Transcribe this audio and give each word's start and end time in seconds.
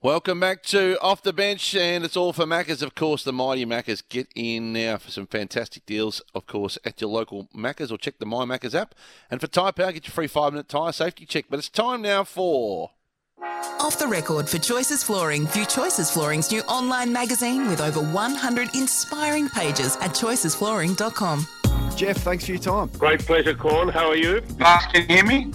Welcome 0.00 0.38
back 0.38 0.62
to 0.66 0.96
Off 1.02 1.22
the 1.22 1.32
Bench, 1.32 1.74
and 1.74 2.04
it's 2.04 2.16
all 2.16 2.32
for 2.32 2.44
Maccas, 2.44 2.82
of 2.82 2.94
course. 2.94 3.24
The 3.24 3.32
mighty 3.32 3.66
Maccas. 3.66 4.04
Get 4.08 4.28
in 4.36 4.72
now 4.72 4.96
for 4.96 5.10
some 5.10 5.26
fantastic 5.26 5.84
deals, 5.86 6.22
of 6.36 6.46
course, 6.46 6.78
at 6.84 7.00
your 7.00 7.10
local 7.10 7.48
Maccas 7.52 7.90
or 7.90 7.98
check 7.98 8.20
the 8.20 8.24
My 8.24 8.44
Maccas 8.44 8.76
app. 8.76 8.94
And 9.28 9.40
for 9.40 9.48
Tyre 9.48 9.72
Power, 9.72 9.90
get 9.90 10.06
your 10.06 10.12
free 10.12 10.28
five 10.28 10.52
minute 10.52 10.68
tyre 10.68 10.92
safety 10.92 11.26
check. 11.26 11.46
But 11.50 11.58
it's 11.58 11.68
time 11.68 12.02
now 12.02 12.22
for. 12.22 12.92
Off 13.80 13.98
the 13.98 14.06
record 14.06 14.48
for 14.48 14.58
Choices 14.58 15.02
Flooring, 15.02 15.48
view 15.48 15.66
Choices 15.66 16.12
Flooring's 16.12 16.52
new 16.52 16.60
online 16.62 17.12
magazine 17.12 17.66
with 17.66 17.80
over 17.80 18.00
100 18.00 18.76
inspiring 18.76 19.48
pages 19.48 19.96
at 19.96 20.12
choicesflooring.com. 20.12 21.44
Jeff, 21.96 22.18
thanks 22.18 22.44
for 22.46 22.52
your 22.52 22.60
time. 22.60 22.86
Great 22.98 23.18
pleasure, 23.18 23.54
Corn. 23.54 23.88
How 23.88 24.10
are 24.10 24.16
you? 24.16 24.42
Bucks, 24.60 24.86
can 24.92 25.08
you 25.08 25.16
hear 25.16 25.24
me? 25.24 25.52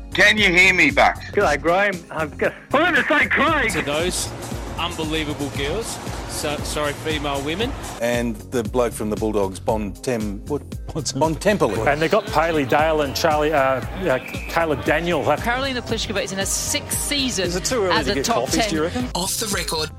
can 0.14 0.38
you 0.38 0.48
hear 0.52 0.72
me, 0.72 0.90
Bucks? 0.90 1.30
G'day, 1.30 1.60
Graham. 1.60 1.94
I've 2.10 2.36
got. 2.38 2.54
I'm 2.72 2.94
going 2.94 2.94
to 2.94 3.08
say 3.08 3.26
Craig. 3.26 3.72
To 3.72 3.82
those 3.82 4.30
unbelievable 4.78 5.50
girls, 5.50 5.86
so, 6.30 6.56
sorry, 6.58 6.92
female 6.92 7.42
women. 7.44 7.70
And 8.00 8.36
the 8.50 8.62
bloke 8.62 8.92
from 8.92 9.10
the 9.10 9.16
Bulldogs, 9.16 9.60
Bon 9.60 9.92
Tem, 9.92 10.44
what, 10.46 10.62
what's 10.92 11.12
Bon 11.12 11.34
Temple? 11.34 11.88
And 11.88 12.00
they've 12.02 12.10
got 12.10 12.26
Bailey 12.34 12.64
Dale 12.66 13.02
and 13.02 13.14
Charlie, 13.14 13.52
uh, 13.52 13.58
uh, 13.58 14.18
Caleb 14.48 14.84
Daniel. 14.84 15.22
Carolina 15.36 15.80
Pliskova 15.80 16.22
is 16.22 16.32
in 16.32 16.38
her 16.38 16.46
sixth 16.46 16.98
season 16.98 17.46
Is 17.46 17.56
it 17.56 17.64
too 17.64 17.84
early 17.84 17.92
as 17.94 18.06
to 18.06 18.12
a 18.12 18.14
get 18.16 18.24
top 18.24 18.46
coffees, 18.46 18.56
ten. 18.56 18.70
do 18.70 18.76
you 18.76 18.82
reckon? 18.82 19.08
Off 19.14 19.34
the 19.36 19.46
record. 19.48 19.90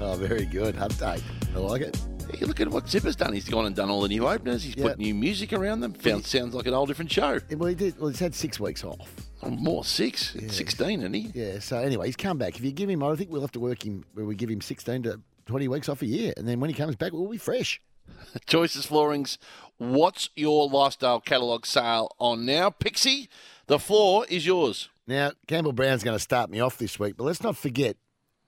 Oh, 0.00 0.14
very 0.16 0.44
good. 0.44 0.76
Update. 0.76 1.22
I 1.54 1.58
like 1.58 1.82
it. 1.82 1.96
Hey, 2.32 2.44
look 2.44 2.60
at 2.60 2.68
what 2.68 2.84
Zipper's 2.88 3.16
done. 3.16 3.32
He's 3.32 3.48
gone 3.48 3.66
and 3.66 3.74
done 3.74 3.88
all 3.88 4.02
the 4.02 4.08
new 4.08 4.26
openers. 4.26 4.62
He's 4.62 4.76
Yeah. 4.76 4.88
put 4.88 4.98
new 4.98 5.14
music 5.14 5.52
around 5.52 5.80
them. 5.80 5.92
Found 5.94 6.24
sounds 6.26 6.54
like 6.54 6.66
an 6.66 6.74
whole 6.74 6.86
different 6.86 7.10
show. 7.10 7.38
Well, 7.52 7.68
he 7.68 7.74
did. 7.74 7.98
Well, 7.98 8.08
he's 8.08 8.18
had 8.18 8.34
six 8.34 8.60
weeks 8.60 8.84
off. 8.84 9.25
Oh, 9.42 9.50
More 9.50 9.84
six, 9.84 10.34
sixteen, 10.48 11.00
isn't 11.00 11.12
he? 11.14 11.30
Yeah. 11.34 11.58
So 11.58 11.78
anyway, 11.78 12.06
he's 12.06 12.16
come 12.16 12.38
back. 12.38 12.56
If 12.56 12.64
you 12.64 12.72
give 12.72 12.88
him, 12.88 13.02
I 13.02 13.14
think 13.16 13.30
we'll 13.30 13.42
have 13.42 13.52
to 13.52 13.60
work 13.60 13.84
him 13.84 14.04
where 14.14 14.24
we 14.24 14.34
give 14.34 14.50
him 14.50 14.60
sixteen 14.60 15.02
to 15.04 15.20
twenty 15.44 15.68
weeks 15.68 15.88
off 15.88 16.02
a 16.02 16.06
year, 16.06 16.32
and 16.36 16.48
then 16.48 16.58
when 16.60 16.70
he 16.70 16.74
comes 16.74 16.96
back, 16.96 17.12
we'll 17.12 17.28
be 17.28 17.36
fresh. 17.38 17.80
Choices 18.46 18.86
Floorings. 18.86 19.36
What's 19.78 20.30
your 20.36 20.68
lifestyle 20.68 21.20
catalogue 21.20 21.66
sale 21.66 22.14
on 22.18 22.46
now? 22.46 22.70
Pixie, 22.70 23.28
the 23.66 23.78
floor 23.78 24.24
is 24.28 24.46
yours. 24.46 24.88
Now, 25.06 25.32
Campbell 25.46 25.72
Brown's 25.72 26.02
going 26.02 26.16
to 26.16 26.22
start 26.22 26.48
me 26.50 26.60
off 26.60 26.78
this 26.78 26.98
week, 26.98 27.16
but 27.16 27.24
let's 27.24 27.42
not 27.42 27.56
forget 27.56 27.96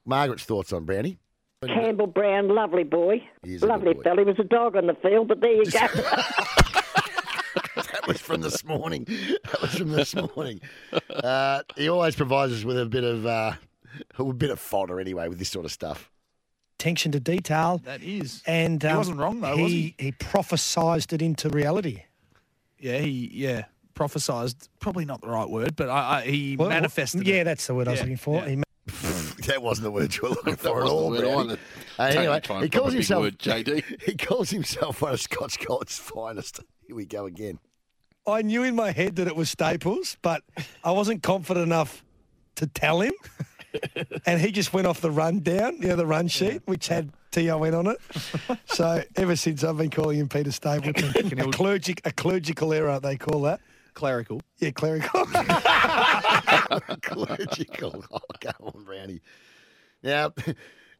Margaret's 0.06 0.44
thoughts 0.44 0.72
on 0.72 0.84
Brownie. 0.84 1.18
Campbell 1.66 2.06
Brown, 2.06 2.48
lovely 2.48 2.84
boy. 2.84 3.22
He 3.42 3.54
is 3.56 3.62
Lovely 3.62 3.88
good 3.94 3.96
boy. 3.98 4.02
fella. 4.04 4.18
He 4.20 4.24
was 4.26 4.38
a 4.38 4.44
dog 4.44 4.76
on 4.76 4.86
the 4.86 4.94
field, 4.94 5.26
but 5.28 5.40
there 5.40 5.52
you 5.52 5.64
go. 5.70 5.78
That 8.08 8.14
was 8.14 8.20
from 8.22 8.40
this 8.40 8.64
morning. 8.64 9.06
That 9.44 9.60
was 9.62 9.74
from 9.76 9.90
this 9.92 10.14
morning. 10.14 10.60
Uh, 11.10 11.62
he 11.76 11.88
always 11.90 12.16
provides 12.16 12.52
us 12.54 12.64
with 12.64 12.78
a 12.78 12.86
bit 12.86 13.04
of 13.04 13.26
uh, 13.26 13.52
a 14.18 14.24
bit 14.32 14.50
of 14.50 14.58
fodder 14.58 14.98
anyway 14.98 15.28
with 15.28 15.38
this 15.38 15.50
sort 15.50 15.64
of 15.66 15.72
stuff. 15.72 16.10
attention 16.78 17.12
to 17.12 17.20
detail. 17.20 17.80
That 17.84 18.02
is. 18.02 18.42
And 18.46 18.82
He 18.82 18.88
um, 18.88 18.96
wasn't 18.96 19.18
wrong, 19.18 19.40
though, 19.40 19.56
he, 19.56 19.62
was 19.62 19.72
he? 19.72 19.94
He 19.98 20.12
prophesized 20.12 21.12
it 21.12 21.20
into 21.20 21.48
reality. 21.50 22.04
Yeah, 22.78 22.98
he 22.98 23.30
yeah 23.32 23.64
prophesized. 23.94 24.68
Probably 24.80 25.04
not 25.04 25.20
the 25.20 25.28
right 25.28 25.48
word, 25.50 25.76
but 25.76 25.88
I, 25.90 26.18
I, 26.18 26.22
he 26.22 26.56
Well, 26.56 26.68
manifested. 26.70 27.26
Yeah, 27.26 27.36
it. 27.42 27.44
that's 27.44 27.66
the 27.66 27.74
word 27.74 27.88
I 27.88 27.92
was 27.92 28.00
looking 28.00 28.16
for. 28.16 28.36
yeah. 28.42 28.48
He 28.48 28.62
that 29.48 29.60
wasn't 29.62 29.84
the 29.84 29.90
word 29.90 30.14
you 30.14 30.22
were 30.22 30.28
looking 30.30 30.56
for 30.56 30.68
at 30.68 30.74
wasn't 30.84 30.88
the 30.88 30.94
all, 30.94 31.10
word 31.10 31.20
Brownie. 31.20 31.50
either. 31.50 31.58
Uh, 31.98 32.02
anyway, 32.04 32.62
he 32.62 32.68
calls 32.70 32.92
himself 32.94 33.22
word, 33.22 33.38
JD. 33.38 34.02
He 34.02 34.14
calls 34.16 34.48
himself 34.50 35.02
one 35.02 35.12
of 35.12 35.20
Scott 35.20 35.50
Scott's 35.52 35.98
finest. 35.98 36.60
Here 36.86 36.96
we 36.96 37.04
go 37.04 37.26
again. 37.26 37.58
I 38.32 38.42
knew 38.42 38.62
in 38.62 38.74
my 38.74 38.90
head 38.90 39.16
that 39.16 39.26
it 39.26 39.36
was 39.36 39.50
Staples, 39.50 40.16
but 40.22 40.42
I 40.84 40.92
wasn't 40.92 41.22
confident 41.22 41.66
enough 41.66 42.04
to 42.56 42.66
tell 42.66 43.00
him. 43.00 43.12
and 44.26 44.40
he 44.40 44.50
just 44.50 44.72
went 44.72 44.86
off 44.86 45.00
the 45.00 45.10
rundown, 45.10 45.76
you 45.80 45.88
know, 45.88 45.96
the 45.96 46.06
run 46.06 46.28
sheet, 46.28 46.62
which 46.66 46.88
had 46.88 47.12
TON 47.30 47.74
on 47.74 47.86
it. 47.86 47.98
So 48.66 49.02
ever 49.16 49.36
since 49.36 49.64
I've 49.64 49.76
been 49.76 49.90
calling 49.90 50.18
him 50.18 50.28
Peter 50.28 50.52
Stapleton. 50.52 51.38
a, 51.38 51.50
clergic, 51.50 52.00
a 52.04 52.12
clerical 52.12 52.72
error, 52.72 52.98
they 53.00 53.16
call 53.16 53.42
that. 53.42 53.60
Clerical. 53.94 54.40
Yeah, 54.58 54.70
clerical. 54.70 55.26
Clerical. 57.02 58.04
Oh, 58.12 58.20
come 58.40 58.54
on, 58.60 58.84
Brownie. 58.84 59.20
Now, 60.04 60.32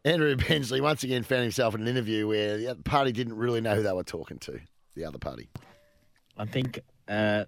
Andrew 0.05 0.35
Bensley 0.35 0.81
once 0.81 1.05
again 1.05 1.23
found 1.23 1.43
himself 1.43 1.77
in 1.77 1.83
an 1.83 1.89
interview 1.89 2.27
where 2.27 2.57
the 2.57 2.69
other 2.69 2.83
party 2.83 3.13
didn't 3.13 3.37
really 3.37 3.61
know 3.61 3.77
who 3.77 3.83
they 3.83 3.93
were 3.93 4.03
talking 4.03 4.39
to, 4.41 4.59
the 4.97 5.05
other 5.05 5.19
party. 5.19 5.49
I 6.37 6.45
think 6.45 6.81
uh, 7.09 7.45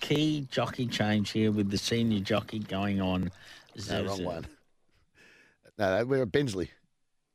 key 0.00 0.46
jockey 0.50 0.86
change 0.86 1.30
here 1.30 1.50
with 1.50 1.70
the 1.70 1.78
senior 1.78 2.20
jockey 2.20 2.60
going 2.60 3.00
on. 3.00 3.30
No, 3.88 4.04
wrong 4.04 4.24
one. 4.24 4.46
No, 5.78 5.98
no, 5.98 6.04
we're 6.04 6.22
at 6.22 6.32
Bensley. 6.32 6.70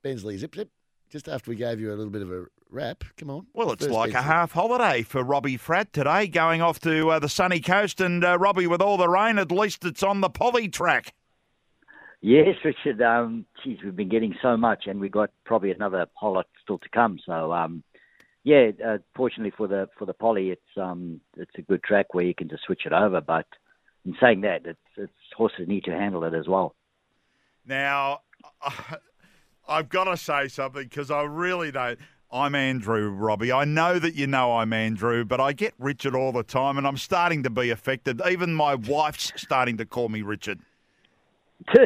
Bensley, 0.01 0.38
zip, 0.38 0.56
zip. 0.56 0.69
Just 1.09 1.29
after 1.29 1.51
we 1.51 1.56
gave 1.56 1.79
you 1.79 1.90
a 1.90 1.96
little 1.96 2.09
bit 2.09 2.22
of 2.22 2.31
a 2.31 2.46
wrap. 2.69 3.03
Come 3.18 3.29
on. 3.29 3.47
Well, 3.53 3.72
it's 3.72 3.85
First 3.85 3.94
like 3.94 4.13
a 4.13 4.22
half 4.22 4.51
holiday 4.51 5.03
for 5.03 5.24
Robbie 5.24 5.57
Fradd 5.57 5.91
today, 5.91 6.28
going 6.28 6.62
off 6.62 6.79
to 6.81 7.12
uh, 7.12 7.19
the 7.19 7.30
sunny 7.30 7.59
coast. 7.59 8.01
And 8.01 8.24
uh, 8.25 8.38
Robbie, 8.38 8.68
with 8.68 8.81
all 8.81 8.97
the 8.97 9.07
rain, 9.07 9.38
at 9.38 9.51
least 9.51 9.85
it's 9.85 10.03
on 10.03 10.22
the 10.22 10.30
poly 10.30 10.68
track. 10.68 11.13
Yes, 12.22 12.56
Richard. 12.63 13.01
Um, 13.01 13.45
geez, 13.63 13.78
we've 13.84 13.95
been 13.95 14.09
getting 14.09 14.35
so 14.41 14.57
much, 14.57 14.88
and 14.88 15.00
we've 15.00 15.12
got 15.12 15.30
probably 15.45 15.72
another 15.72 16.07
whole 16.13 16.34
lot 16.34 16.47
still 16.63 16.80
to 16.80 16.90
come. 16.90 17.19
So, 17.25 17.53
um, 17.53 17.84
yeah, 18.44 18.72
uh, 18.86 18.98
fortunately 19.16 19.54
for 19.56 19.68
the 19.68 19.88
for 19.98 20.06
the 20.06 20.14
poly, 20.14 20.52
it's 20.52 20.78
um, 20.78 21.22
it's 21.38 21.52
a 21.58 21.62
good 21.62 21.84
track 21.84 22.14
where 22.14 22.26
you 22.26 22.36
can 22.36 22.50
just 22.50 22.64
switch 22.64 22.86
it 22.86 22.94
over. 22.94 23.22
But 23.22 23.46
in 24.06 24.16
saying 24.20 24.42
that, 24.42 24.66
it's, 24.66 24.80
it's 24.98 25.12
horses 25.36 25.68
need 25.68 25.86
to 25.86 25.92
handle 25.92 26.24
it 26.26 26.34
as 26.34 26.48
well. 26.48 26.76
Now, 27.66 28.22
I've 29.68 29.90
got 29.90 30.06
to 30.06 30.18
say 30.18 30.48
something 30.50 30.84
because 30.84 31.09
I 31.09 31.24
really 31.24 31.72
don't. 31.72 32.00
I'm 32.31 32.56
Andrew, 32.56 33.09
Robbie. 33.09 33.52
I 33.52 33.64
know 33.64 34.00
that 34.00 34.16
you 34.16 34.26
know 34.26 34.58
I'm 34.58 34.74
Andrew, 34.74 35.24
but 35.24 35.40
I 35.40 35.54
get 35.54 35.74
Richard 35.78 36.16
all 36.16 36.31
the 36.31 36.44
time, 36.44 36.78
and 36.80 36.88
I'm 36.88 36.98
starting 36.98 37.44
to 37.44 37.50
be 37.52 37.70
affected. 37.70 38.22
Even 38.28 38.56
my 38.56 38.75
wife's 38.75 39.31
starting 39.36 39.78
to 39.78 39.86
call 39.86 40.10
me 40.10 40.22
Richard. 40.22 40.60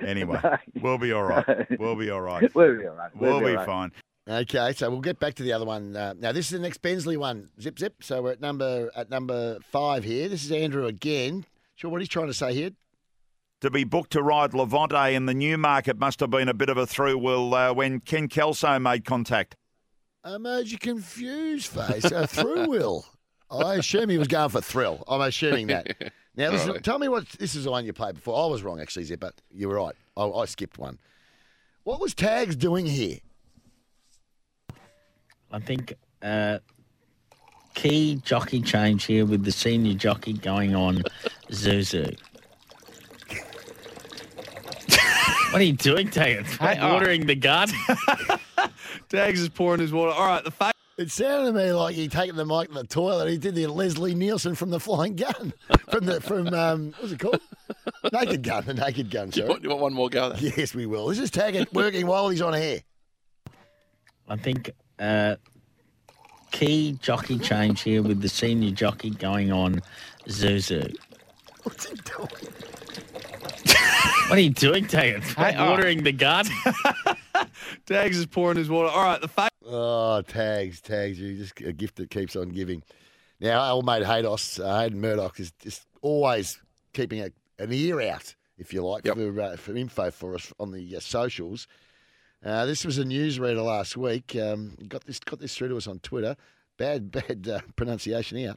Anyway, 0.00 0.40
we'll 0.82 0.98
be 0.98 1.12
all 1.12 1.22
right. 1.22 1.44
We'll 1.78 1.94
be 1.94 2.10
all 2.10 2.20
right. 2.20 2.52
We'll 2.54 2.76
be 2.76 2.86
all 2.86 2.94
right. 2.94 3.10
We'll, 3.14 3.30
We'll 3.34 3.40
be 3.40 3.46
be 3.46 3.56
right. 3.56 3.66
fine. 3.66 3.92
Okay, 4.28 4.72
so 4.74 4.88
we'll 4.90 5.00
get 5.00 5.18
back 5.18 5.34
to 5.34 5.42
the 5.42 5.52
other 5.52 5.66
one. 5.66 5.94
Uh, 5.94 6.14
now, 6.18 6.32
this 6.32 6.46
is 6.46 6.52
the 6.52 6.58
next 6.58 6.78
Bensley 6.80 7.16
one. 7.18 7.50
Zip, 7.60 7.78
zip. 7.78 8.02
So 8.02 8.22
we're 8.22 8.32
at 8.32 8.40
number 8.40 8.90
at 8.96 9.10
number 9.10 9.58
five 9.70 10.02
here. 10.04 10.28
This 10.30 10.44
is 10.44 10.50
Andrew 10.52 10.86
again. 10.86 11.44
Sure, 11.74 11.90
what 11.90 12.00
he's 12.00 12.08
trying 12.08 12.28
to 12.28 12.34
say 12.34 12.54
here? 12.54 12.70
To 13.60 13.70
be 13.70 13.84
booked 13.84 14.12
to 14.12 14.22
ride 14.22 14.54
Levante 14.54 15.14
in 15.14 15.26
the 15.26 15.34
Newmarket 15.34 15.98
must 15.98 16.20
have 16.20 16.30
been 16.30 16.48
a 16.48 16.54
bit 16.54 16.68
of 16.70 16.76
a 16.78 16.86
through 16.86 17.18
will, 17.18 17.54
uh, 17.54 17.72
when 17.74 18.00
Ken 18.00 18.28
Kelso 18.28 18.78
made 18.78 19.04
contact. 19.04 19.56
Emoji 20.24 20.80
confused 20.80 21.66
face. 21.66 22.04
A 22.04 22.26
through 22.26 22.68
will. 22.68 23.04
I 23.50 23.74
assume 23.74 24.08
he 24.08 24.16
was 24.18 24.28
going 24.28 24.48
for 24.48 24.60
thrill. 24.62 25.04
I'm 25.06 25.20
assuming 25.20 25.66
that. 25.68 26.12
Now, 26.36 26.50
Right. 26.50 26.82
tell 26.82 26.98
me 26.98 27.06
what 27.06 27.28
this 27.38 27.54
is 27.54 27.62
the 27.62 27.70
one 27.70 27.84
you 27.84 27.92
played 27.92 28.16
before. 28.16 28.36
I 28.42 28.48
was 28.50 28.64
wrong, 28.64 28.80
actually, 28.80 29.04
Zip, 29.04 29.20
but 29.20 29.40
you 29.52 29.68
were 29.68 29.76
right. 29.76 29.94
I, 30.16 30.24
I 30.24 30.46
skipped 30.46 30.78
one. 30.78 30.98
What 31.84 32.00
was 32.00 32.12
Tags 32.12 32.56
doing 32.56 32.86
here? 32.86 33.18
I 35.54 35.60
think 35.60 35.94
uh, 36.20 36.58
key 37.74 38.16
jockey 38.24 38.60
change 38.60 39.04
here 39.04 39.24
with 39.24 39.44
the 39.44 39.52
senior 39.52 39.94
jockey 39.94 40.32
going 40.32 40.74
on 40.74 41.04
Zuzu. 41.48 42.18
what 45.52 45.60
are 45.60 45.62
you 45.62 45.74
doing, 45.74 46.10
Tags? 46.10 46.56
Hey, 46.56 46.76
oh. 46.80 46.94
Watering 46.94 47.26
the 47.26 47.36
gun. 47.36 47.68
Tags 49.08 49.40
is 49.40 49.48
pouring 49.48 49.80
his 49.80 49.92
water. 49.92 50.10
All 50.10 50.26
right, 50.26 50.42
the 50.42 50.50
fa- 50.50 50.72
It 50.98 51.12
sounded 51.12 51.52
to 51.52 51.56
me 51.56 51.72
like 51.72 51.94
he 51.94 52.08
taken 52.08 52.34
the 52.34 52.44
mic 52.44 52.66
to 52.70 52.74
the 52.74 52.84
toilet. 52.88 53.30
He 53.30 53.38
did 53.38 53.54
the 53.54 53.68
Leslie 53.68 54.16
Nielsen 54.16 54.56
from 54.56 54.70
the 54.70 54.80
Flying 54.80 55.14
Gun, 55.14 55.52
from 55.88 56.04
the 56.04 56.20
from 56.20 56.52
um, 56.52 56.94
what's 56.98 57.12
it 57.12 57.20
called? 57.20 57.38
Naked 58.12 58.42
Gun, 58.42 58.64
the 58.64 58.74
Naked 58.74 59.08
Gun. 59.08 59.30
Do 59.30 59.38
you 59.38 59.46
Sorry. 59.46 59.50
want, 59.50 59.62
you 59.62 59.68
want 59.68 59.82
one 59.82 59.94
more 59.94 60.08
go 60.08 60.32
at 60.32 60.40
that? 60.40 60.56
Yes, 60.58 60.74
we 60.74 60.86
will. 60.86 61.06
This 61.06 61.20
is 61.20 61.30
Taggart 61.30 61.72
working 61.72 62.08
while 62.08 62.28
he's 62.28 62.42
on 62.42 62.56
air. 62.56 62.80
I 64.28 64.36
think 64.36 64.72
uh, 64.98 65.36
key 66.50 66.98
jockey 67.00 67.38
change 67.38 67.82
here 67.82 68.02
with 68.02 68.20
the 68.20 68.28
senior 68.28 68.70
jockey 68.70 69.10
going 69.10 69.52
on 69.52 69.80
Zuzu. 70.28 70.94
What's 71.62 71.88
he 71.88 71.96
doing? 71.96 72.28
What 74.28 74.38
are 74.38 74.40
you 74.40 74.50
doing, 74.50 74.86
Tags? 74.86 75.32
Hey. 75.36 75.56
Watering 75.56 76.02
the 76.02 76.12
garden? 76.12 76.52
Tags 77.86 78.16
is 78.18 78.26
pouring 78.26 78.56
his 78.56 78.70
water. 78.70 78.88
All 78.88 79.04
right, 79.04 79.20
the 79.20 79.28
fa- 79.28 79.48
Oh, 79.66 80.22
tags, 80.22 80.80
tags. 80.80 81.18
You 81.18 81.36
just 81.36 81.60
a 81.60 81.72
gift 81.72 81.96
that 81.96 82.10
keeps 82.10 82.36
on 82.36 82.50
giving. 82.50 82.82
Now, 83.40 83.70
old 83.72 83.84
mate 83.86 84.02
Haydos, 84.02 84.62
uh, 84.64 84.80
Hayden 84.80 85.00
Murdoch, 85.00 85.38
is 85.40 85.52
just 85.60 85.86
always 86.02 86.60
keeping 86.92 87.20
a, 87.20 87.30
an 87.58 87.72
ear 87.72 88.00
out, 88.00 88.34
if 88.58 88.72
you 88.72 88.82
like, 88.84 89.04
for, 89.06 89.40
uh, 89.40 89.56
for 89.56 89.74
info 89.76 90.10
for 90.10 90.34
us 90.34 90.52
on 90.58 90.70
the 90.70 90.96
uh, 90.96 91.00
socials. 91.00 91.66
Uh, 92.44 92.66
this 92.66 92.84
was 92.84 92.98
a 92.98 93.04
newsreader 93.04 93.64
last 93.64 93.96
week. 93.96 94.36
Um, 94.36 94.76
got 94.88 95.04
this 95.04 95.18
got 95.18 95.38
this 95.40 95.56
through 95.56 95.68
to 95.68 95.76
us 95.76 95.86
on 95.86 95.98
Twitter. 96.00 96.36
Bad, 96.76 97.10
bad 97.10 97.48
uh, 97.48 97.60
pronunciation 97.76 98.38
here. 98.38 98.54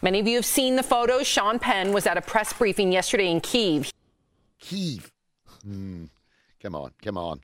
Many 0.00 0.20
of 0.20 0.28
you 0.28 0.36
have 0.36 0.46
seen 0.46 0.76
the 0.76 0.82
photos. 0.82 1.26
Sean 1.26 1.58
Penn 1.58 1.92
was 1.92 2.06
at 2.06 2.16
a 2.16 2.20
press 2.22 2.52
briefing 2.52 2.92
yesterday 2.92 3.30
in 3.30 3.40
Kiev. 3.40 3.92
Kiev. 4.60 5.10
Hmm. 5.64 6.04
Come 6.62 6.74
on, 6.76 6.92
come 7.02 7.16
on. 7.18 7.40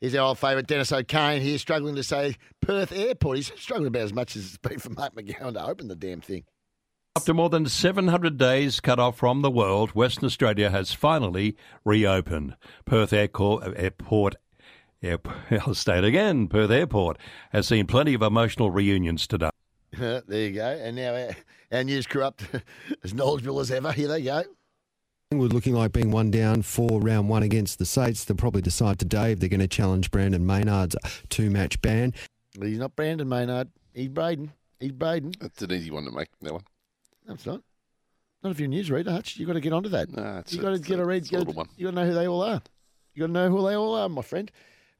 Here's 0.00 0.14
our 0.14 0.28
old 0.28 0.38
favourite 0.38 0.66
Dennis 0.66 0.92
O'Kane 0.92 1.40
here, 1.40 1.56
struggling 1.56 1.94
to 1.96 2.02
say 2.02 2.36
Perth 2.60 2.92
Airport. 2.92 3.38
He's 3.38 3.52
struggling 3.56 3.88
about 3.88 4.02
as 4.02 4.12
much 4.12 4.36
as 4.36 4.44
it's 4.44 4.58
been 4.58 4.78
for 4.78 4.90
Mark 4.90 5.14
McGowan 5.14 5.54
to 5.54 5.64
open 5.66 5.88
the 5.88 5.96
damn 5.96 6.20
thing. 6.20 6.44
After 7.16 7.32
more 7.32 7.48
than 7.48 7.64
700 7.64 8.36
days 8.36 8.78
cut 8.80 8.98
off 8.98 9.16
from 9.16 9.40
the 9.40 9.50
world, 9.50 9.92
Western 9.92 10.26
Australia 10.26 10.68
has 10.68 10.92
finally 10.92 11.56
reopened. 11.82 12.56
Perth 12.84 13.12
Airco- 13.12 13.72
Airport, 13.74 14.36
Airport, 15.02 15.36
I'll 15.66 15.74
say 15.74 15.98
it 15.98 16.04
again, 16.04 16.48
Perth 16.48 16.70
Airport 16.70 17.18
has 17.50 17.68
seen 17.68 17.86
plenty 17.86 18.14
of 18.14 18.22
emotional 18.22 18.70
reunions 18.70 19.26
today. 19.26 19.50
there 19.92 20.22
you 20.28 20.52
go. 20.52 20.66
And 20.66 20.96
now 20.96 21.14
our, 21.14 21.36
our 21.72 21.84
news 21.84 22.06
crew 22.06 22.24
up 22.24 22.38
to, 22.38 22.62
as 23.04 23.14
knowledgeable 23.14 23.60
as 23.60 23.70
ever. 23.70 23.92
Here 23.92 24.08
they 24.08 24.22
go. 24.22 24.42
Collingwood 25.30 25.52
looking 25.52 25.74
like 25.74 25.92
being 25.92 26.10
one 26.10 26.30
down 26.30 26.62
for 26.62 27.00
round 27.00 27.28
one 27.28 27.42
against 27.42 27.78
the 27.78 27.84
Saints. 27.86 28.24
They'll 28.24 28.36
probably 28.36 28.62
decide 28.62 28.98
today 28.98 29.32
if 29.32 29.40
they're 29.40 29.48
going 29.48 29.60
to 29.60 29.68
challenge 29.68 30.10
Brandon 30.10 30.44
Maynard's 30.46 30.96
two 31.28 31.50
match 31.50 31.80
ban. 31.82 32.14
Well, 32.58 32.68
he's 32.68 32.78
not 32.78 32.94
Brandon 32.96 33.28
Maynard. 33.28 33.68
He's 33.94 34.08
Brayden. 34.08 34.50
He's 34.78 34.92
Brayden. 34.92 35.38
That's 35.40 35.60
an 35.62 35.72
easy 35.72 35.90
one 35.90 36.04
to 36.04 36.10
make, 36.10 36.28
that 36.42 36.52
one. 36.52 36.62
No, 37.26 37.34
it's 37.34 37.46
not. 37.46 37.60
Not 38.42 38.50
if 38.50 38.60
you're 38.60 38.68
a 38.68 38.72
newsreader, 38.72 39.10
Hutch. 39.10 39.36
You've 39.36 39.46
got 39.48 39.54
to 39.54 39.60
get 39.60 39.72
onto 39.72 39.88
that. 39.88 40.12
Nah, 40.14 40.38
it's 40.40 40.52
you 40.52 40.60
a- 40.60 40.62
got 40.62 40.70
to 40.74 40.78
get 40.78 40.98
a- 40.98 41.02
a 41.02 41.06
read. 41.06 41.30
You 41.30 41.38
little 41.38 41.54
got 41.54 41.68
to, 41.68 41.70
you 41.76 41.86
got 41.86 41.90
to 41.90 41.96
know 41.96 42.06
who 42.06 42.14
they 42.14 42.28
all 42.28 42.42
are. 42.42 42.62
You 43.14 43.20
got 43.20 43.26
to 43.26 43.32
know 43.32 43.50
who 43.50 43.66
they 43.66 43.74
all 43.74 43.94
are, 43.94 44.08
my 44.08 44.22
friend. 44.22 44.50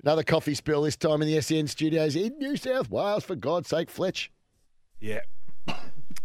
Another 0.03 0.23
coffee 0.23 0.55
spill 0.55 0.83
this 0.83 0.97
time 0.97 1.23
in 1.23 1.29
the 1.29 1.41
SEN 1.41 1.67
studios 1.67 2.17
in 2.17 2.39
New 2.39 2.57
South 2.57 2.91
Wales. 2.91 3.25
For 3.25 3.35
God's 3.35 3.69
sake, 3.69 3.91
Fletch. 3.91 4.31
Yeah. 5.01 5.21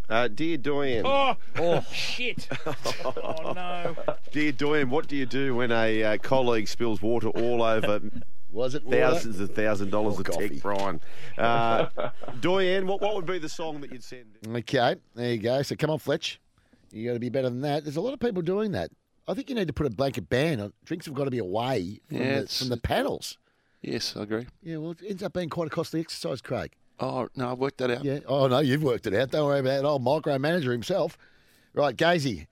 Uh, 0.09 0.27
dear 0.27 0.57
Doyen. 0.57 1.05
Oh, 1.05 1.37
oh 1.57 1.79
shit. 1.93 2.49
oh, 3.05 3.53
no. 3.55 3.95
Dear 4.33 4.51
Doyen, 4.51 4.89
what 4.89 5.07
do 5.07 5.15
you 5.15 5.25
do 5.25 5.55
when 5.55 5.71
a 5.71 6.03
uh, 6.03 6.17
colleague 6.17 6.67
spills 6.67 7.01
water 7.01 7.29
all 7.29 7.63
over 7.63 8.01
Was 8.51 8.75
it 8.75 8.83
water? 8.83 8.97
thousands 8.99 9.39
and 9.39 9.49
thousand 9.55 9.89
dollars 9.89 10.19
of 10.19 10.25
tech, 10.25 10.51
Brian? 10.61 10.99
Uh, 11.37 11.85
Doyen, 12.41 12.87
what, 12.87 12.99
what 12.99 13.15
would 13.15 13.25
be 13.25 13.39
the 13.39 13.47
song 13.47 13.79
that 13.79 13.93
you'd 13.93 14.03
send? 14.03 14.25
Okay, 14.53 14.97
there 15.15 15.31
you 15.31 15.37
go. 15.37 15.61
So 15.61 15.77
come 15.77 15.89
on, 15.89 15.99
Fletch. 15.99 16.41
You 16.91 17.07
got 17.07 17.13
to 17.13 17.19
be 17.19 17.29
better 17.29 17.49
than 17.49 17.61
that. 17.61 17.85
There's 17.85 17.95
a 17.95 18.01
lot 18.01 18.11
of 18.13 18.19
people 18.19 18.41
doing 18.41 18.73
that. 18.73 18.91
I 19.29 19.33
think 19.33 19.47
you 19.47 19.55
need 19.55 19.67
to 19.67 19.73
put 19.73 19.85
a 19.85 19.91
blanket 19.91 20.27
ban 20.27 20.59
on 20.59 20.73
drinks. 20.83 21.05
Have 21.05 21.15
got 21.15 21.23
to 21.23 21.31
be 21.31 21.37
away 21.39 22.01
from, 22.09 22.17
Yeah, 22.17 22.23
the, 22.23 22.31
it's- 22.33 22.59
from 22.59 22.67
the 22.67 22.75
panels. 22.75 23.37
Yes, 23.81 24.15
I 24.15 24.23
agree. 24.23 24.47
Yeah, 24.61 24.77
well, 24.77 24.91
it 24.91 24.99
ends 25.07 25.23
up 25.23 25.33
being 25.33 25.49
quite 25.49 25.67
a 25.67 25.69
costly 25.71 25.99
exercise, 26.01 26.41
Craig. 26.41 26.73
Oh, 26.99 27.29
no, 27.35 27.51
I've 27.51 27.57
worked 27.57 27.79
that 27.79 27.89
out. 27.89 28.03
Yeah. 28.03 28.19
Oh 28.27 28.47
no, 28.47 28.59
you've 28.59 28.83
worked 28.83 29.07
it 29.07 29.13
out. 29.15 29.31
Don't 29.31 29.47
worry 29.47 29.59
about 29.59 29.79
it. 29.79 29.85
Old 29.85 30.03
micromanager 30.05 30.71
himself. 30.71 31.17
Right, 31.73 31.95
Gazy. 31.97 32.45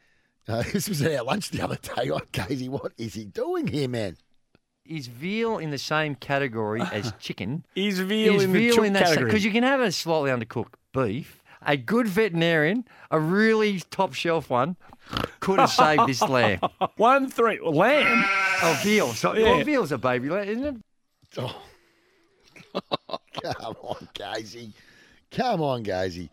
Uh, 0.48 0.64
this 0.74 0.90
was 0.90 1.02
at 1.04 1.16
our 1.20 1.24
lunch 1.24 1.52
the 1.52 1.62
other 1.62 1.78
day. 1.82 2.10
Oh, 2.12 2.20
Gazy, 2.34 2.68
what 2.68 2.94
is 2.98 3.14
he 3.14 3.26
doing 3.26 3.68
here, 3.68 3.88
man? 3.88 4.18
Is 4.86 5.06
veal 5.06 5.60
in 5.60 5.70
the 5.70 5.78
same 5.78 6.16
category 6.16 6.82
as 6.82 7.14
chicken? 7.20 7.64
Is 7.76 8.00
veal 8.00 8.36
is 8.38 8.44
in 8.46 8.54
the 8.54 8.60
veal 8.60 8.76
chook 8.76 8.86
in 8.86 8.94
that 8.94 9.04
category? 9.04 9.26
Because 9.26 9.46
you 9.46 9.52
can 9.52 9.62
have 9.64 9.82
a 9.82 9.92
slightly 9.92 10.32
undercooked 10.32 10.74
beef. 10.94 11.44
A 11.62 11.78
good 11.78 12.08
veterinarian, 12.08 12.86
a 13.12 13.20
really 13.20 13.82
top 13.92 14.14
shelf 14.14 14.50
one, 14.50 14.78
could 15.42 15.60
have 15.60 15.70
saved 15.70 16.08
this 16.08 16.22
lamb. 16.24 16.62
One, 16.96 17.30
three, 17.30 17.60
lamb. 17.62 18.24
Oh, 18.64 18.80
veal. 18.82 19.10
So, 19.14 19.34
Yeah. 19.36 19.44
well, 19.58 19.64
veal's 19.64 19.92
a 19.92 19.98
baby 20.00 20.30
lamb, 20.30 20.48
isn't 20.48 20.64
it? 20.66 20.76
Oh. 21.38 21.62
Come 23.42 23.76
on, 23.82 24.08
Gazy. 24.14 24.72
Come 25.32 25.62
on, 25.62 25.84
Gazy. 25.84 26.30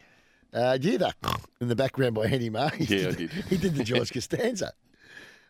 Uh, 0.53 0.73
did 0.73 0.85
you 0.85 0.91
hear 0.93 0.99
that 1.01 1.17
in 1.61 1.69
the 1.69 1.77
background 1.77 2.15
by 2.15 2.27
Andy 2.27 2.51
Maher? 2.51 2.71
He 2.77 2.85
Yeah, 2.85 3.09
I 3.09 3.11
did, 3.13 3.17
did. 3.17 3.31
He 3.49 3.57
did 3.57 3.75
the 3.75 3.85
George 3.85 4.13
Costanza. 4.13 4.73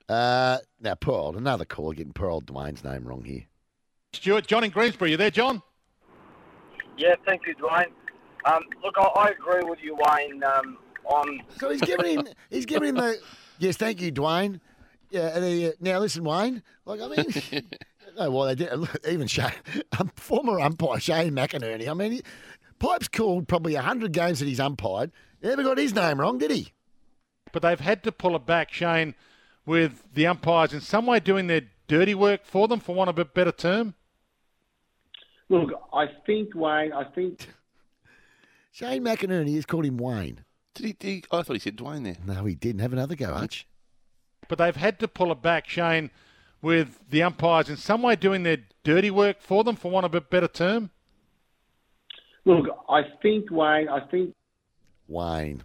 Uh, 0.09 0.59
now, 0.81 0.95
poor 0.95 1.15
old, 1.19 1.37
another 1.37 1.65
call 1.65 1.93
getting 1.93 2.13
poor 2.13 2.31
old 2.31 2.47
Dwayne's 2.47 2.85
name 2.85 3.05
wrong 3.05 3.25
here. 3.25 3.45
Stuart, 4.13 4.47
John 4.47 4.65
in 4.65 4.71
Greensborough, 4.71 5.09
you 5.09 5.17
there, 5.17 5.31
John? 5.31 5.63
Yeah, 6.97 7.15
thank 7.25 7.43
you, 7.47 7.55
Dwayne. 7.57 7.87
Um, 8.45 8.63
look, 8.83 8.95
I, 8.99 9.03
I 9.03 9.29
agree 9.31 9.69
with 9.69 9.81
you, 9.83 9.97
Wayne. 9.97 10.43
Um, 10.45 10.79
on 11.05 11.41
So 11.59 11.71
he's 11.71 11.81
giving 11.81 12.19
him, 12.21 12.29
he's 12.51 12.67
giving 12.67 12.91
him 12.91 12.95
the, 12.97 13.19
yes, 13.59 13.77
thank 13.77 14.01
you, 14.01 14.13
Dwayne. 14.13 14.61
Yeah, 15.11 15.37
and 15.37 15.45
he, 15.45 15.69
uh, 15.69 15.73
now 15.81 15.99
listen, 15.99 16.25
Wayne. 16.25 16.63
Like, 16.85 17.01
I 17.01 17.09
mean, 17.09 17.65
no, 18.19 18.31
why 18.31 18.55
they 18.55 18.65
did. 18.65 18.73
Look, 18.79 18.97
Even 19.09 19.27
Shane, 19.27 19.53
um, 19.99 20.11
former 20.17 20.61
umpire 20.61 21.01
Shane 21.01 21.33
McInerney. 21.33 21.89
I 21.89 21.95
mean, 21.95 22.13
he, 22.13 22.23
Pipe's 22.79 23.09
called 23.09 23.49
probably 23.49 23.75
hundred 23.75 24.13
games 24.13 24.39
that 24.41 24.47
he's 24.47 24.61
umpired. 24.61 25.13
Never 25.43 25.63
got 25.63 25.79
his 25.79 25.95
name 25.95 26.21
wrong, 26.21 26.39
did 26.39 26.51
he? 26.51 26.73
But 27.53 27.63
they've 27.63 27.81
had 27.81 28.03
to 28.05 28.13
pull 28.13 28.35
it 28.37 28.47
back, 28.47 28.73
Shane, 28.73 29.15
with 29.65 30.03
the 30.15 30.27
umpires 30.27 30.73
in 30.73 30.81
some 30.81 31.07
way 31.07 31.21
doing 31.21 31.47
their 31.47 31.63
dirty 31.89 32.15
work 32.15 32.45
for 32.45 32.69
them, 32.69 32.81
for 32.81 32.95
want 32.95 33.11
of 33.11 33.19
a 33.19 33.25
better 33.25 33.53
term. 33.53 33.95
look, 35.49 35.71
I 35.93 36.07
think 36.27 36.55
Wayne. 36.55 36.93
I 36.93 37.05
think 37.05 37.49
Shane 38.73 39.05
McInerney 39.05 39.55
has 39.55 39.67
called 39.67 39.85
him 39.87 39.97
Wayne. 39.99 40.45
Did 40.75 40.87
he, 40.87 40.93
did 40.93 41.09
he? 41.09 41.25
I 41.31 41.43
thought 41.43 41.55
he 41.55 41.61
said 41.61 41.77
Dwayne 41.77 42.05
there. 42.05 42.17
No, 42.27 42.45
he 42.45 42.55
didn't. 42.55 42.81
Have 42.81 42.93
another 42.93 43.15
go, 43.15 43.33
Hutch. 43.33 43.67
But 44.49 44.59
they've 44.59 44.77
had 44.77 45.01
to 45.01 45.09
pull 45.09 45.33
it 45.33 45.41
back, 45.41 45.67
Shane, 45.69 46.11
with 46.63 47.01
the 47.11 47.23
umpires 47.23 47.69
in 47.69 47.77
some 47.77 48.03
way 48.03 48.17
doing 48.17 48.43
their 48.43 48.59
dirty 48.85 49.11
work 49.11 49.41
for 49.41 49.65
them, 49.65 49.77
for 49.77 49.91
want 49.91 50.07
of 50.07 50.15
a 50.15 50.21
better 50.21 50.49
term. 50.49 50.91
look, 52.45 52.67
I 52.89 53.03
think 53.23 53.51
Wayne. 53.51 53.89
I 53.89 54.01
think 54.01 54.35
Wayne. 55.09 55.65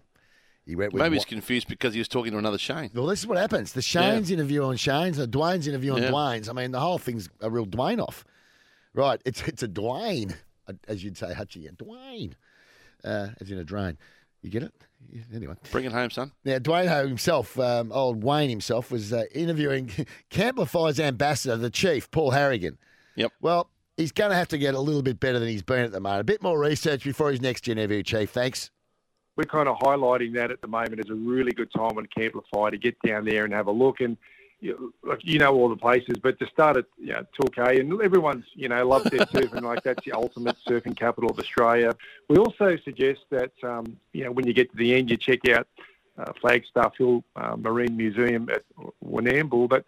He 0.64 0.76
went 0.76 0.92
with 0.92 1.02
Maybe 1.02 1.16
he's 1.16 1.24
confused 1.24 1.66
because 1.66 1.92
he 1.92 1.98
was 1.98 2.06
talking 2.06 2.30
to 2.32 2.38
another 2.38 2.58
Shane. 2.58 2.90
Well, 2.94 3.06
this 3.06 3.18
is 3.18 3.26
what 3.26 3.36
happens. 3.36 3.72
The 3.72 3.82
Shane's 3.82 4.30
interview 4.30 4.62
on 4.62 4.76
Shane's, 4.76 5.16
the 5.16 5.26
Dwayne's 5.26 5.66
interview 5.66 5.92
on 5.94 6.02
Yeah. 6.02 6.10
Dwayne's. 6.10 6.48
I 6.48 6.52
mean, 6.52 6.70
the 6.70 6.78
whole 6.78 6.98
thing's 6.98 7.28
a 7.40 7.50
real 7.50 7.66
Dwayne 7.66 8.00
off. 8.00 8.24
Right. 8.94 9.20
It's 9.24 9.42
it's 9.48 9.62
a 9.64 9.68
Dwayne, 9.68 10.36
uh, 10.68 10.74
as 10.86 11.02
you'd 11.02 11.16
say, 11.16 11.32
Hutchie. 11.32 11.68
A 11.68 11.72
Dwayne, 11.72 12.34
uh, 13.02 13.28
as 13.40 13.50
in 13.50 13.58
a 13.58 13.64
drain. 13.64 13.98
You 14.40 14.50
get 14.50 14.62
it? 14.62 14.72
Yeah, 15.10 15.22
Anyway. 15.34 15.54
Bring 15.70 15.84
it 15.84 15.92
home, 15.92 16.10
son. 16.10 16.32
Now, 16.44 16.58
Dwayne 16.58 16.88
Ho 16.88 17.06
himself, 17.06 17.58
um, 17.58 17.92
old 17.92 18.22
Wayne 18.22 18.50
himself, 18.50 18.90
was 18.90 19.12
uh, 19.12 19.24
interviewing 19.34 19.90
Camplify's 20.30 21.00
ambassador, 21.00 21.56
the 21.56 21.70
chief, 21.70 22.10
Paul 22.10 22.30
Harrigan. 22.30 22.78
Yep. 23.16 23.32
Well, 23.40 23.70
he's 23.96 24.12
going 24.12 24.30
to 24.30 24.36
have 24.36 24.48
to 24.48 24.58
get 24.58 24.74
a 24.74 24.80
little 24.80 25.02
bit 25.02 25.20
better 25.20 25.38
than 25.38 25.48
he's 25.48 25.62
been 25.62 25.84
at 25.84 25.92
the 25.92 26.00
moment. 26.00 26.20
A 26.20 26.24
bit 26.24 26.42
more 26.42 26.58
research 26.58 27.04
before 27.04 27.30
his 27.30 27.40
next 27.40 27.68
interview, 27.68 28.02
chief. 28.02 28.30
Thanks. 28.30 28.70
we're 29.36 29.44
kind 29.44 29.68
of 29.68 29.76
highlighting 29.78 30.34
that 30.34 30.50
at 30.50 30.60
the 30.60 30.68
moment 30.68 30.98
as 30.98 31.10
a 31.10 31.14
really 31.14 31.52
good 31.52 31.70
time 31.72 31.98
on 31.98 32.06
Camplify 32.16 32.70
to 32.70 32.78
get 32.78 32.96
down 33.04 33.24
there 33.24 33.44
and 33.44 33.52
have 33.52 33.66
a 33.66 33.72
look. 33.72 34.00
And 34.00 34.16
you, 34.62 34.94
look, 35.02 35.18
you 35.22 35.40
know 35.40 35.52
all 35.54 35.68
the 35.68 35.76
places, 35.76 36.16
but 36.22 36.38
to 36.38 36.46
start 36.46 36.76
at 36.76 36.84
you 36.96 37.12
know, 37.12 37.26
Torquay, 37.34 37.80
and 37.80 38.00
everyone's 38.00 38.44
you 38.54 38.68
know 38.68 38.86
loves 38.86 39.10
their 39.10 39.20
surfing 39.32 39.62
like 39.62 39.82
that's 39.82 40.04
the 40.04 40.12
ultimate 40.12 40.56
surfing 40.66 40.96
capital 40.96 41.30
of 41.30 41.38
Australia. 41.38 41.96
We 42.28 42.38
also 42.38 42.76
suggest 42.84 43.22
that 43.30 43.52
um, 43.64 43.96
you 44.12 44.24
know 44.24 44.30
when 44.30 44.46
you 44.46 44.54
get 44.54 44.70
to 44.70 44.76
the 44.76 44.94
end, 44.94 45.10
you 45.10 45.16
check 45.16 45.48
out 45.48 45.66
uh, 46.16 46.32
Flagstaff 46.40 46.96
Hill 46.96 47.24
uh, 47.34 47.56
Marine 47.56 47.96
Museum 47.96 48.48
at 48.50 48.62
Wanamble. 49.04 49.68
But 49.68 49.84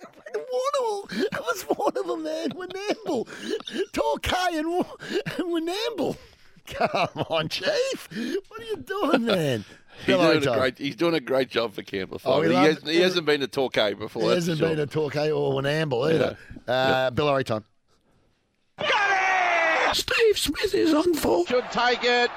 Warnable. 0.34 1.08
That 1.30 1.40
was 1.40 1.94
them, 1.94 2.22
man. 2.24 2.50
Wanamble. 2.50 3.28
Torquay 3.92 4.58
and, 4.58 4.68
Wa- 4.68 4.96
and 5.10 5.46
Wanamble. 5.46 6.16
Come 6.66 7.24
on, 7.30 7.48
Chief. 7.48 8.08
What 8.48 8.60
are 8.60 8.64
you 8.64 8.76
doing, 8.76 9.24
man? 9.24 9.64
He's 10.06 10.16
doing, 10.16 10.46
a 10.46 10.58
great, 10.58 10.78
he's 10.78 10.96
doing 10.96 11.14
a 11.14 11.20
great 11.20 11.50
job 11.50 11.74
for 11.74 11.82
Camplify. 11.82 12.20
Oh, 12.24 12.42
he 12.42 12.48
he, 12.50 12.54
has, 12.54 12.82
he 12.82 13.00
hasn't 13.00 13.26
been 13.26 13.40
to 13.40 13.48
Torquay 13.48 13.94
before. 13.94 14.22
He 14.22 14.28
hasn't 14.28 14.58
sure. 14.58 14.68
been 14.68 14.78
a 14.78 14.86
Torquay 14.86 15.30
or 15.30 15.52
Wanamble 15.52 16.14
either. 16.14 16.38
Uh, 16.66 17.10
Bill 17.10 17.28
O'Tone. 17.28 17.64
Go 18.78 18.86
Steve 19.92 20.38
Smith 20.38 20.74
is 20.74 20.94
on 20.94 21.14
for. 21.14 21.46
Should 21.46 21.70
take 21.72 22.04
it. 22.04 22.30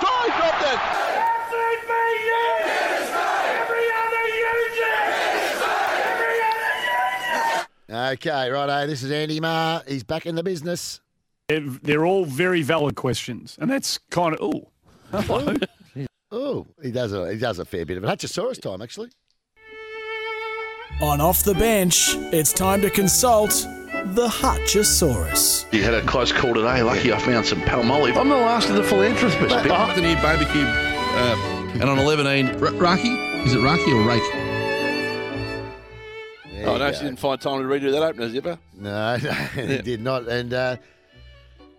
Try, 0.00 0.26
dropped 0.36 0.62
it. 0.62 1.06
Okay, 7.88 8.50
righto. 8.50 8.86
This 8.86 9.02
is 9.02 9.10
Andy 9.10 9.40
Maher. 9.40 9.82
He's 9.86 10.02
back 10.02 10.26
in 10.26 10.34
the 10.34 10.42
business. 10.42 11.00
They're, 11.48 11.60
they're 11.60 12.04
all 12.04 12.24
very 12.24 12.62
valid 12.62 12.96
questions, 12.96 13.56
and 13.60 13.70
that's 13.70 13.98
kind 14.10 14.34
of 14.34 14.40
oh, 14.42 14.68
hello. 15.12 15.54
Oh, 16.56 16.66
he 16.82 16.90
does 16.90 17.12
a 17.12 17.32
he 17.32 17.38
does 17.38 17.58
a 17.58 17.64
fair 17.64 17.84
bit 17.84 17.96
of 17.98 18.04
it. 18.04 18.06
Hutchosaurus 18.06 18.60
time, 18.60 18.80
actually. 18.82 19.10
On 21.02 21.20
Off 21.20 21.42
the 21.44 21.54
Bench, 21.54 22.14
it's 22.32 22.52
time 22.52 22.80
to 22.80 22.88
consult 22.90 23.50
the 24.14 24.28
Hutchosaurus. 24.28 25.70
You 25.72 25.82
had 25.82 25.92
a 25.94 26.00
close 26.06 26.32
call 26.32 26.54
today. 26.54 26.82
Lucky 26.82 27.12
I 27.12 27.18
found 27.18 27.44
some 27.44 27.60
palmolive. 27.62 28.16
I'm 28.16 28.28
the 28.28 28.36
last 28.36 28.70
of 28.70 28.76
the 28.76 28.82
philanthropist. 28.82 29.52
I 29.52 29.62
hooked 29.62 29.96
the 29.96 30.02
new 30.02 30.14
barbecue, 30.22 30.62
uh, 30.62 31.72
and 31.74 31.84
on 31.84 31.98
11 31.98 32.26
R- 32.62 32.72
Raki, 32.74 33.08
is 33.44 33.52
it 33.54 33.58
Rocky 33.60 33.92
or 33.92 34.02
Rake? 34.02 34.22
There 36.52 36.68
Oh, 36.68 36.78
no, 36.78 36.90
go. 36.90 36.92
she 36.92 37.04
didn't 37.04 37.18
find 37.18 37.38
time 37.40 37.60
to 37.60 37.66
redo 37.68 37.92
that 37.92 38.02
opener, 38.02 38.30
Zipper. 38.30 38.58
No, 38.74 39.16
no, 39.22 39.30
he 39.32 39.78
did 39.82 40.00
not. 40.00 40.26
And 40.28 40.54
uh, 40.54 40.76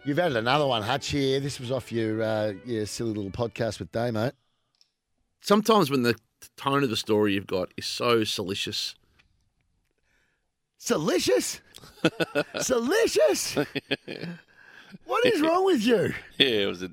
you've 0.05 0.19
added 0.19 0.38
another 0.38 0.67
one, 0.67 0.84
Hutch. 0.84 1.07
Here, 1.07 1.39
this 1.39 1.60
was 1.60 1.72
off 1.72 1.91
your 1.91 2.22
uh, 2.22 2.53
your 2.65 2.86
silly 2.86 3.13
little 3.13 3.31
podcast 3.31 3.79
with 3.79 3.91
Damo. 3.91 4.31
Sometimes 5.48 5.89
when 5.89 6.04
the 6.04 6.13
tone 6.58 6.84
of 6.84 6.89
the 6.89 6.98
story 6.98 7.34
you've 7.34 7.48
got 7.48 7.74
is 7.77 7.86
so 7.86 8.25
salacious. 8.25 8.96
Salicious, 10.77 11.62
salicious. 12.60 13.56
What 15.06 15.25
is 15.25 15.39
wrong 15.42 15.63
with 15.66 15.86
you? 15.86 16.13
Yeah, 16.38 16.48
it 16.48 16.66
was 16.68 16.82
a 16.84 16.88
it 16.88 16.92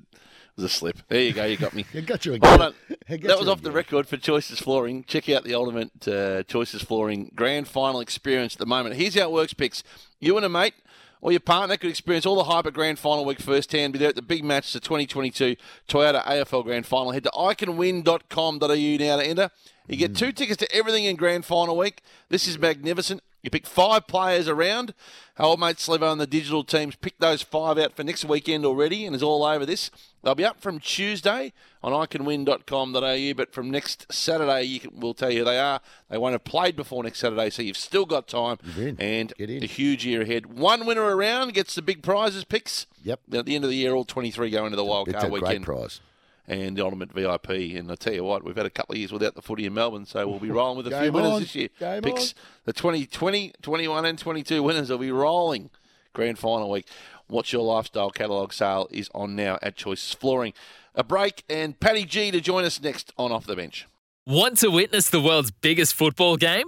was 0.55 0.65
a 0.65 0.69
slip. 0.69 0.97
There 1.09 1.21
you 1.21 1.33
go, 1.33 1.43
you 1.43 1.57
got 1.57 1.73
me. 1.73 1.85
I 1.93 1.99
got 1.99 2.25
you 2.25 2.37
Well 2.41 2.53
again. 2.53 2.59
done. 2.59 2.73
I 3.09 3.17
That 3.17 3.37
was 3.37 3.47
you 3.47 3.51
off 3.51 3.61
the 3.61 3.73
record 3.73 4.07
for 4.07 4.15
Choices 4.15 4.59
Flooring. 4.59 5.03
Check 5.03 5.27
out 5.27 5.43
the 5.43 5.53
ultimate 5.53 6.07
uh, 6.07 6.43
Choices 6.43 6.81
Flooring 6.81 7.31
grand 7.35 7.67
final 7.67 7.99
experience 7.99 8.55
at 8.55 8.59
the 8.59 8.65
moment. 8.65 8.95
Here's 8.95 9.15
how 9.15 9.23
it 9.23 9.31
works, 9.31 9.53
picks. 9.53 9.83
You 10.21 10.37
and 10.37 10.45
a 10.45 10.49
mate 10.49 10.75
or 11.21 11.31
your 11.31 11.39
partner 11.39 11.77
could 11.77 11.89
experience 11.89 12.25
all 12.25 12.35
the 12.35 12.43
hype 12.43 12.65
at 12.65 12.73
grand 12.73 12.99
final 12.99 13.25
week 13.25 13.39
firsthand. 13.39 13.93
Be 13.93 13.99
there 13.99 14.09
at 14.09 14.15
the 14.15 14.21
big 14.21 14.43
match, 14.43 14.73
the 14.73 14.79
2022 14.79 15.55
Toyota 15.87 16.23
AFL 16.23 16.63
Grand 16.63 16.85
Final. 16.85 17.11
Head 17.11 17.23
to 17.23 17.31
iCanWin.com.au 17.31 18.57
now 18.57 19.17
to 19.17 19.25
enter. 19.25 19.49
You 19.87 19.97
get 19.97 20.11
hmm. 20.11 20.15
two 20.15 20.31
tickets 20.31 20.57
to 20.57 20.75
everything 20.75 21.05
in 21.05 21.15
grand 21.15 21.45
final 21.45 21.77
week. 21.77 22.01
This 22.29 22.47
is 22.47 22.57
magnificent. 22.59 23.21
You 23.45 23.51
pick 23.51 23.67
five 23.67 24.07
players 24.07 24.47
around. 24.47 24.95
Our 25.37 25.45
old 25.45 25.59
mate 25.59 25.77
Slevo 25.77 26.11
and 26.11 26.19
the 26.19 26.25
digital 26.25 26.63
teams 26.63 26.95
picked 26.95 27.19
those 27.21 27.43
five 27.43 27.77
out 27.77 27.95
for 27.95 28.03
next 28.03 28.25
weekend 28.25 28.65
already 28.65 29.05
and 29.05 29.15
is 29.15 29.21
all 29.21 29.43
over 29.45 29.67
this. 29.67 29.91
They'll 30.23 30.33
be 30.33 30.43
up 30.43 30.59
from 30.59 30.79
Tuesday 30.79 31.53
on 31.83 31.91
iCanWin.com.au, 31.93 33.33
but 33.35 33.53
from 33.53 33.69
next 33.69 34.11
Saturday, 34.11 34.63
you 34.63 34.79
can, 34.79 34.99
we'll 34.99 35.13
tell 35.13 35.29
you 35.31 35.39
who 35.39 35.45
they 35.45 35.59
are. 35.59 35.79
They 36.09 36.17
won't 36.17 36.33
have 36.33 36.43
played 36.43 36.75
before 36.75 37.03
next 37.03 37.19
Saturday, 37.19 37.51
so 37.51 37.61
you've 37.61 37.77
still 37.77 38.07
got 38.07 38.27
time. 38.27 38.57
And 38.97 39.31
a 39.39 39.65
huge 39.67 40.05
year 40.05 40.23
ahead. 40.23 40.47
One 40.47 40.87
winner 40.87 41.03
around 41.15 41.53
gets 41.53 41.75
the 41.75 41.83
big 41.83 42.01
prizes 42.01 42.43
picks. 42.45 42.87
Yep. 43.03 43.19
At 43.33 43.45
the 43.45 43.53
end 43.53 43.63
of 43.63 43.69
the 43.69 43.75
year, 43.77 43.93
all 43.93 44.05
23 44.05 44.49
go 44.49 44.65
into 44.65 44.75
the 44.75 44.83
wild 44.83 45.07
It's 45.09 45.13
card 45.19 45.27
a 45.27 45.29
great 45.29 45.43
weekend. 45.43 45.65
prize. 45.65 46.01
And 46.47 46.77
the 46.77 46.83
ultimate 46.83 47.11
VIP. 47.11 47.49
And 47.75 47.91
I 47.91 47.95
tell 47.95 48.13
you 48.13 48.23
what, 48.23 48.43
we've 48.43 48.55
had 48.55 48.67
a 48.67 48.69
couple 48.69 48.93
of 48.93 48.99
years 48.99 49.11
without 49.11 49.33
the 49.33 49.41
footy 49.41 49.65
in 49.65 49.73
Melbourne, 49.73 50.05
so 50.05 50.27
we'll 50.27 50.39
be 50.39 50.51
rolling 50.51 50.77
with 50.77 50.87
a 50.87 50.91
few 50.91 50.99
Game 51.05 51.13
winners 51.13 51.31
on. 51.31 51.39
this 51.41 51.55
year. 51.55 51.69
Game 51.79 52.03
Picks 52.03 52.35
the 52.65 52.73
2020, 52.73 53.53
21, 53.61 54.05
and 54.05 54.19
22 54.19 54.61
winners 54.61 54.89
will 54.89 54.99
be 54.99 55.11
rolling 55.11 55.71
grand 56.13 56.37
final 56.37 56.69
week. 56.69 56.87
What's 57.27 57.51
Your 57.51 57.63
Lifestyle 57.63 58.11
catalogue 58.11 58.53
sale 58.53 58.87
is 58.91 59.09
on 59.15 59.35
now 59.35 59.57
at 59.63 59.75
Choices 59.75 60.13
Flooring. 60.13 60.53
A 60.93 61.03
break 61.03 61.43
and 61.49 61.79
Paddy 61.79 62.05
G 62.05 62.29
to 62.31 62.39
join 62.39 62.63
us 62.63 62.79
next 62.81 63.11
on 63.17 63.31
Off 63.31 63.45
the 63.47 63.55
Bench. 63.55 63.87
Want 64.27 64.57
to 64.59 64.69
witness 64.69 65.09
the 65.09 65.21
world's 65.21 65.51
biggest 65.51 65.93
football 65.93 66.37
game? 66.37 66.67